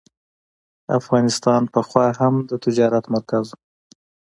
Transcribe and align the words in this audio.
افغانستان 0.99 1.61
پخوا 1.73 2.07
هم 2.19 2.33
د 2.49 2.51
تجارت 2.65 3.05
مرکز 3.13 3.45
و. 3.53 3.57